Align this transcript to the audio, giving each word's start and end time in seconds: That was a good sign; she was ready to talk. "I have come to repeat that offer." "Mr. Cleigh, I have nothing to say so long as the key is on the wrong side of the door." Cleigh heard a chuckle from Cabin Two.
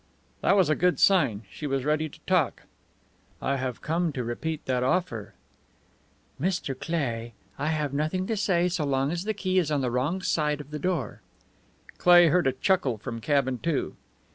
That 0.41 0.55
was 0.55 0.67
a 0.67 0.73
good 0.75 0.99
sign; 0.99 1.43
she 1.51 1.67
was 1.67 1.85
ready 1.85 2.09
to 2.09 2.19
talk. 2.25 2.63
"I 3.39 3.57
have 3.57 3.83
come 3.83 4.11
to 4.13 4.23
repeat 4.23 4.65
that 4.65 4.81
offer." 4.81 5.35
"Mr. 6.41 6.73
Cleigh, 6.73 7.33
I 7.59 7.67
have 7.67 7.93
nothing 7.93 8.25
to 8.25 8.35
say 8.35 8.67
so 8.67 8.83
long 8.83 9.11
as 9.11 9.25
the 9.25 9.35
key 9.35 9.59
is 9.59 9.69
on 9.69 9.81
the 9.81 9.91
wrong 9.91 10.23
side 10.23 10.59
of 10.59 10.71
the 10.71 10.79
door." 10.79 11.21
Cleigh 11.99 12.29
heard 12.29 12.47
a 12.47 12.51
chuckle 12.53 12.97
from 12.97 13.21
Cabin 13.21 13.59
Two. 13.59 13.95